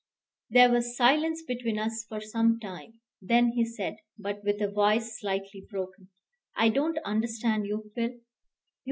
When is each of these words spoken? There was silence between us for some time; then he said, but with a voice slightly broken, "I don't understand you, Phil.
There 0.49 0.71
was 0.71 0.97
silence 0.97 1.43
between 1.47 1.77
us 1.77 2.03
for 2.09 2.19
some 2.19 2.59
time; 2.59 3.01
then 3.21 3.49
he 3.49 3.63
said, 3.63 3.97
but 4.17 4.43
with 4.43 4.59
a 4.59 4.67
voice 4.67 5.19
slightly 5.19 5.67
broken, 5.69 6.09
"I 6.55 6.69
don't 6.69 6.97
understand 7.05 7.67
you, 7.67 7.91
Phil. 7.93 8.13